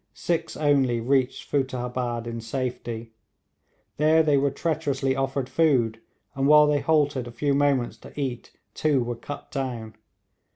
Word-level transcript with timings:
Six 0.15 0.57
only 0.57 0.99
reached 0.99 1.47
Futtehabad 1.47 2.25
in 2.25 2.41
safety. 2.41 3.11
There 3.97 4.23
they 4.23 4.35
were 4.35 4.49
treacherously 4.49 5.15
offered 5.15 5.47
food, 5.47 6.01
and 6.33 6.47
while 6.47 6.65
they 6.65 6.79
halted 6.81 7.27
a 7.27 7.31
few 7.31 7.53
moments 7.53 7.97
to 7.97 8.19
eat 8.19 8.51
two 8.73 9.03
were 9.03 9.15
cut 9.15 9.51
down. 9.51 9.93